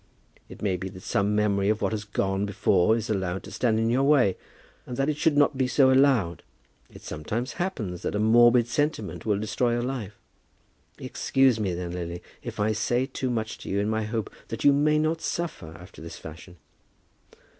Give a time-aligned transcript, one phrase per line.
[0.49, 3.77] It may be that some memory of what has gone before is allowed to stand
[3.79, 4.35] in your way,
[4.87, 6.41] and that it should not be so allowed.
[6.89, 10.15] It sometimes happens that a morbid sentiment will destroy a life.
[10.97, 14.63] Excuse me, then, Lily, if I say too much to you in my hope that
[14.63, 16.57] you may not suffer after this fashion."